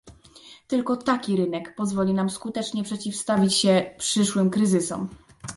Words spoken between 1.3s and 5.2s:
rynek pomoże nam skutecznie przeciwstawić się przyszłym kryzysom